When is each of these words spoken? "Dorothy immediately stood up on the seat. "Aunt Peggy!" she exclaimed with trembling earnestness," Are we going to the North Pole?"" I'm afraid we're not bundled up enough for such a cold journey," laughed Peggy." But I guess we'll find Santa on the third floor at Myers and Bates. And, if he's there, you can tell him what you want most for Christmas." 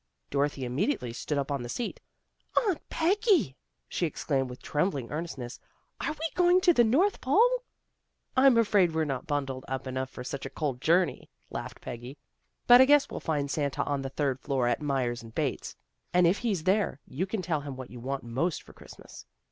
"Dorothy 0.31 0.65
immediately 0.65 1.13
stood 1.13 1.37
up 1.37 1.51
on 1.51 1.61
the 1.61 1.69
seat. 1.69 1.99
"Aunt 2.65 2.81
Peggy!" 2.89 3.55
she 3.87 4.07
exclaimed 4.07 4.49
with 4.49 4.59
trembling 4.59 5.11
earnestness," 5.11 5.59
Are 6.01 6.13
we 6.13 6.27
going 6.33 6.59
to 6.61 6.73
the 6.73 6.83
North 6.83 7.21
Pole?"" 7.21 7.63
I'm 8.35 8.57
afraid 8.57 8.95
we're 8.95 9.05
not 9.05 9.27
bundled 9.27 9.63
up 9.67 9.85
enough 9.85 10.09
for 10.09 10.23
such 10.23 10.43
a 10.43 10.49
cold 10.49 10.81
journey," 10.81 11.29
laughed 11.51 11.81
Peggy." 11.81 12.17
But 12.65 12.81
I 12.81 12.85
guess 12.85 13.11
we'll 13.11 13.19
find 13.19 13.51
Santa 13.51 13.83
on 13.83 14.01
the 14.01 14.09
third 14.09 14.39
floor 14.39 14.67
at 14.67 14.81
Myers 14.81 15.21
and 15.21 15.35
Bates. 15.35 15.75
And, 16.15 16.25
if 16.25 16.39
he's 16.39 16.63
there, 16.63 16.99
you 17.05 17.27
can 17.27 17.43
tell 17.43 17.61
him 17.61 17.75
what 17.75 17.91
you 17.91 17.99
want 17.99 18.23
most 18.23 18.63
for 18.63 18.73
Christmas." 18.73 19.27